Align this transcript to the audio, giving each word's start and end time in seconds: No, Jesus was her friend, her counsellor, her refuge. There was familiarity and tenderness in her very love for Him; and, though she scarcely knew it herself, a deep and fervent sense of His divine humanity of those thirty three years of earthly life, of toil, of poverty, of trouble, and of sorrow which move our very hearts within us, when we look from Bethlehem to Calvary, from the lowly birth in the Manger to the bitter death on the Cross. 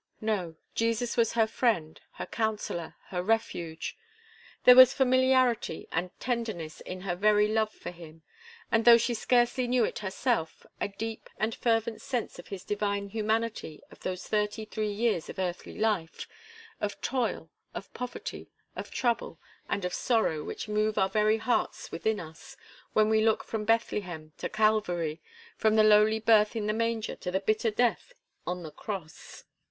No, 0.19 0.55
Jesus 0.73 1.15
was 1.15 1.33
her 1.33 1.45
friend, 1.45 2.01
her 2.13 2.25
counsellor, 2.25 2.95
her 3.09 3.21
refuge. 3.21 3.95
There 4.63 4.75
was 4.75 4.95
familiarity 4.95 5.87
and 5.91 6.09
tenderness 6.19 6.81
in 6.81 7.01
her 7.01 7.13
very 7.15 7.47
love 7.47 7.71
for 7.71 7.91
Him; 7.91 8.23
and, 8.71 8.83
though 8.83 8.97
she 8.97 9.13
scarcely 9.13 9.67
knew 9.67 9.83
it 9.85 9.99
herself, 9.99 10.65
a 10.79 10.87
deep 10.87 11.29
and 11.37 11.53
fervent 11.53 12.01
sense 12.01 12.39
of 12.39 12.47
His 12.47 12.63
divine 12.63 13.09
humanity 13.09 13.83
of 13.91 13.99
those 13.99 14.27
thirty 14.27 14.65
three 14.65 14.91
years 14.91 15.29
of 15.29 15.37
earthly 15.37 15.77
life, 15.77 16.27
of 16.79 16.99
toil, 17.01 17.51
of 17.75 17.93
poverty, 17.93 18.49
of 18.75 18.89
trouble, 18.89 19.37
and 19.69 19.85
of 19.85 19.93
sorrow 19.93 20.43
which 20.43 20.67
move 20.67 20.97
our 20.97 21.09
very 21.09 21.37
hearts 21.37 21.91
within 21.91 22.19
us, 22.19 22.57
when 22.93 23.07
we 23.07 23.23
look 23.23 23.43
from 23.43 23.65
Bethlehem 23.65 24.33
to 24.39 24.49
Calvary, 24.49 25.21
from 25.57 25.75
the 25.75 25.83
lowly 25.83 26.19
birth 26.19 26.55
in 26.55 26.65
the 26.65 26.73
Manger 26.73 27.15
to 27.17 27.29
the 27.29 27.39
bitter 27.39 27.69
death 27.69 28.13
on 28.47 28.63
the 28.63 28.71
Cross. 28.71 29.43